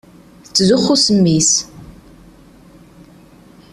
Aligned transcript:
Tettzuxxu 0.45 0.95
s 1.05 1.07
mmi-s. 1.15 1.51